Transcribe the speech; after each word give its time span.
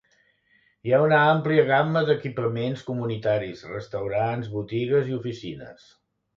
Hi 0.87 0.95
ha 0.95 1.01
una 1.07 1.19
àmplia 1.33 1.65
gamma 1.67 2.03
d'equipaments 2.07 2.83
comunitaris, 2.89 3.63
restaurants, 3.77 4.53
botigues 4.59 5.15
i 5.15 5.19
oficines. 5.23 5.89